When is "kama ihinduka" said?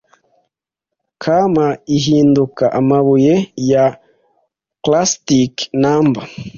1.23-2.65